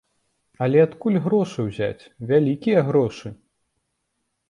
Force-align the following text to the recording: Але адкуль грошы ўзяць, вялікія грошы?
Але 0.65 0.79
адкуль 0.85 1.19
грошы 1.27 1.67
ўзяць, 1.67 2.07
вялікія 2.35 2.79
грошы? 2.91 3.27